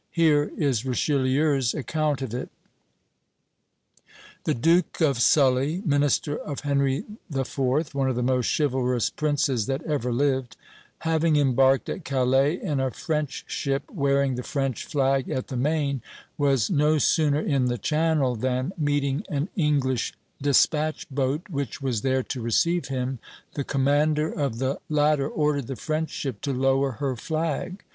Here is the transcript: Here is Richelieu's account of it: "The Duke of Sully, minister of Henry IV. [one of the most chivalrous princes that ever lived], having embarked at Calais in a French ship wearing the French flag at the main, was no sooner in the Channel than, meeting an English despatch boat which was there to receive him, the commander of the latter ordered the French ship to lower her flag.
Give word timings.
Here 0.09 0.51
is 0.57 0.83
Richelieu's 0.83 1.75
account 1.75 2.23
of 2.23 2.33
it: 2.33 2.49
"The 4.45 4.55
Duke 4.55 4.99
of 4.99 5.21
Sully, 5.21 5.83
minister 5.85 6.35
of 6.39 6.61
Henry 6.61 7.03
IV. 7.31 7.93
[one 7.93 8.09
of 8.09 8.15
the 8.15 8.23
most 8.23 8.47
chivalrous 8.57 9.11
princes 9.11 9.67
that 9.67 9.83
ever 9.83 10.11
lived], 10.11 10.57
having 11.01 11.35
embarked 11.35 11.87
at 11.87 12.03
Calais 12.03 12.59
in 12.59 12.79
a 12.79 12.89
French 12.89 13.43
ship 13.47 13.91
wearing 13.91 14.33
the 14.33 14.41
French 14.41 14.85
flag 14.87 15.29
at 15.29 15.49
the 15.49 15.55
main, 15.55 16.01
was 16.35 16.71
no 16.71 16.97
sooner 16.97 17.39
in 17.39 17.65
the 17.65 17.77
Channel 17.77 18.35
than, 18.35 18.73
meeting 18.79 19.23
an 19.29 19.49
English 19.55 20.15
despatch 20.41 21.07
boat 21.11 21.43
which 21.47 21.79
was 21.79 22.01
there 22.01 22.23
to 22.23 22.41
receive 22.41 22.87
him, 22.87 23.19
the 23.53 23.63
commander 23.63 24.31
of 24.31 24.57
the 24.57 24.79
latter 24.89 25.29
ordered 25.29 25.67
the 25.67 25.75
French 25.75 26.09
ship 26.09 26.41
to 26.41 26.51
lower 26.53 26.93
her 26.93 27.15
flag. 27.15 27.83